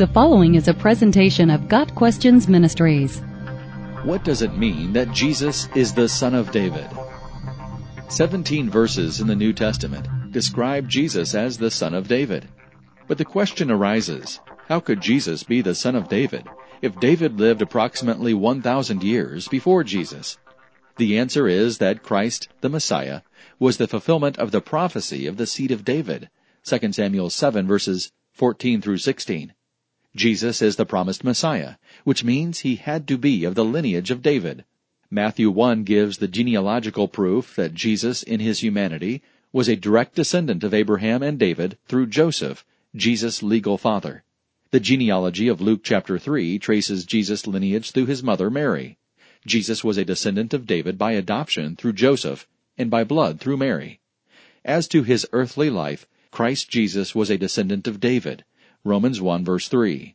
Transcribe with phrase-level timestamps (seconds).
[0.00, 3.18] The following is a presentation of Got Questions Ministries.
[4.02, 6.88] What does it mean that Jesus is the Son of David?
[8.08, 12.48] 17 verses in the New Testament describe Jesus as the Son of David.
[13.08, 16.48] But the question arises, how could Jesus be the Son of David
[16.80, 20.38] if David lived approximately 1,000 years before Jesus?
[20.96, 23.20] The answer is that Christ, the Messiah,
[23.58, 26.30] was the fulfillment of the prophecy of the seed of David,
[26.64, 29.52] 2 Samuel 7 verses 14 through 16.
[30.16, 34.22] Jesus is the promised Messiah, which means he had to be of the lineage of
[34.22, 34.64] David.
[35.08, 40.64] Matthew 1 gives the genealogical proof that Jesus, in his humanity, was a direct descendant
[40.64, 42.64] of Abraham and David through Joseph,
[42.94, 44.24] Jesus' legal father.
[44.72, 48.98] The genealogy of Luke chapter 3 traces Jesus' lineage through his mother Mary.
[49.46, 54.00] Jesus was a descendant of David by adoption through Joseph and by blood through Mary.
[54.64, 58.44] As to his earthly life, Christ Jesus was a descendant of David,
[58.82, 60.14] Romans 1 verse 3.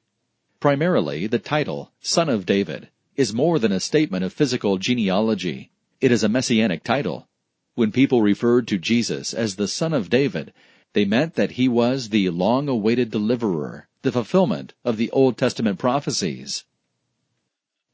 [0.59, 5.69] Primarily, the title, Son of David, is more than a statement of physical genealogy.
[6.02, 7.27] It is a messianic title.
[7.75, 10.52] When people referred to Jesus as the Son of David,
[10.93, 16.63] they meant that he was the long-awaited deliverer, the fulfillment of the Old Testament prophecies.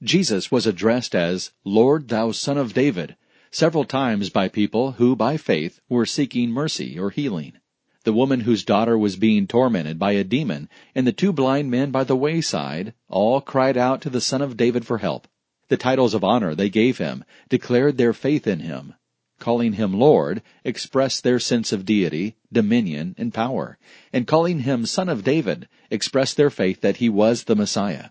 [0.01, 3.17] Jesus was addressed as, Lord, thou Son of David,
[3.51, 7.57] several times by people who, by faith, were seeking mercy or healing
[8.03, 11.91] the woman whose daughter was being tormented by a demon, and the two blind men
[11.91, 15.27] by the wayside, all cried out to the Son of David for help.
[15.67, 18.95] The titles of honor they gave him declared their faith in him.
[19.39, 23.77] Calling him Lord expressed their sense of deity, dominion, and power,
[24.11, 28.09] and calling him Son of David expressed their faith that he was the Messiah.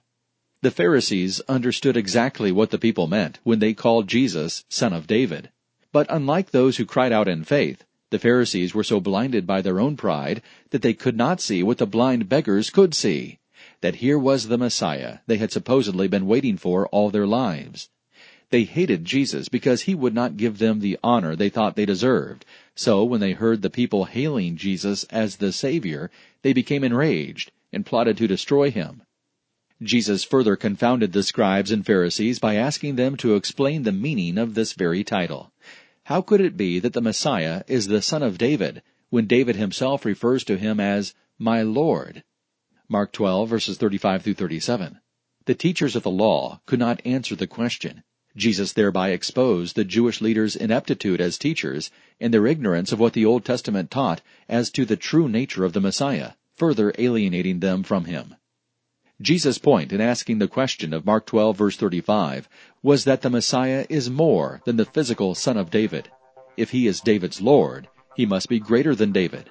[0.63, 5.51] The Pharisees understood exactly what the people meant when they called Jesus Son of David.
[5.93, 9.81] But unlike those who cried out in faith, the Pharisees were so blinded by their
[9.81, 13.39] own pride that they could not see what the blind beggars could see
[13.81, 17.89] that here was the Messiah they had supposedly been waiting for all their lives.
[18.51, 22.45] They hated Jesus because he would not give them the honor they thought they deserved.
[22.75, 26.11] So when they heard the people hailing Jesus as the Savior,
[26.43, 29.03] they became enraged and plotted to destroy him.
[29.83, 34.55] Jesus further confounded the scribes and Pharisees by asking them to explain the meaning of
[34.55, 35.50] this very title.
[36.11, 40.05] How could it be that the Messiah is the son of David when David himself
[40.05, 42.25] refers to him as my Lord?
[42.89, 44.99] Mark 12 verses 35 through 37.
[45.45, 48.03] The teachers of the law could not answer the question.
[48.35, 53.25] Jesus thereby exposed the Jewish leaders' ineptitude as teachers and their ignorance of what the
[53.25, 58.07] Old Testament taught as to the true nature of the Messiah, further alienating them from
[58.07, 58.35] him.
[59.21, 62.49] Jesus' point in asking the question of Mark 12 verse 35
[62.83, 66.11] was that the Messiah is more than the physical son of David.
[66.57, 69.51] If he is David's Lord, he must be greater than David.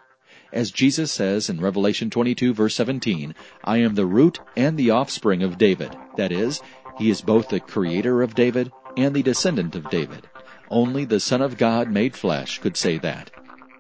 [0.52, 5.44] As Jesus says in Revelation 22 verse 17, I am the root and the offspring
[5.44, 5.96] of David.
[6.18, 6.62] That is,
[6.98, 10.28] he is both the creator of David and the descendant of David.
[10.72, 13.30] Only the Son of God made flesh could say that.